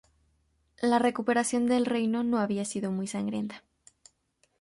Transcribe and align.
La 0.81 0.97
recuperación 0.97 1.67
del 1.67 1.85
reino 1.85 2.23
no 2.23 2.39
había 2.39 2.65
sido 2.65 2.89
muy 2.89 3.05
sangrienta. 3.05 3.63